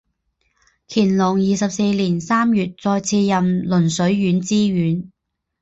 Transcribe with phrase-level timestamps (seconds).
[0.89, 5.11] 乾隆二十四年三月再次任邻水县知县。